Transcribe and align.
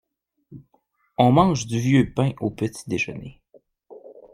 On 1.19 1.31
mangue 1.31 1.63
du 1.67 1.77
vieux 1.79 2.11
pain 2.11 2.31
au 2.39 2.49
petit-déjeuner. 2.49 3.39